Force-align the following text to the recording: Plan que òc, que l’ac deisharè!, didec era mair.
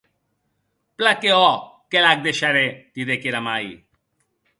Plan 1.01 1.19
que 1.25 1.33
òc, 1.39 1.67
que 1.95 2.03
l’ac 2.05 2.23
deisharè!, 2.23 2.65
didec 2.97 3.29
era 3.33 3.43
mair. 3.49 3.69